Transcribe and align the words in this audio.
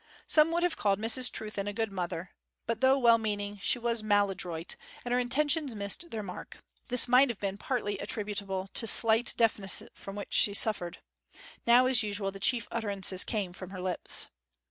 Some 0.25 0.49
would 0.49 0.63
have 0.63 0.75
called 0.77 0.97
Mrs 0.97 1.29
Trewthen 1.31 1.67
a 1.67 1.73
good 1.73 1.91
mother; 1.91 2.31
but 2.65 2.81
though 2.81 2.97
well 2.97 3.19
meaning 3.19 3.59
she 3.61 3.77
was 3.77 4.01
maladroit, 4.01 4.75
and 5.05 5.11
her 5.13 5.19
intentions 5.19 5.75
missed 5.75 6.09
their 6.09 6.23
mark. 6.23 6.57
This 6.87 7.07
might 7.07 7.29
have 7.29 7.37
been 7.37 7.55
partly 7.59 7.99
attributable 7.99 8.67
to 8.73 8.81
the 8.81 8.87
slight 8.87 9.35
deafness 9.37 9.83
from 9.93 10.15
which 10.15 10.33
she 10.33 10.55
suffered. 10.55 10.97
Now, 11.67 11.85
as 11.85 12.01
usual, 12.01 12.31
the 12.31 12.39
chief 12.39 12.67
utterances 12.71 13.23
came 13.23 13.53
from 13.53 13.69
her 13.69 13.79
lips. 13.79 14.25